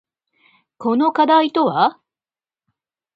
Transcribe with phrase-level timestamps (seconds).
[0.79, 1.99] この課題とは？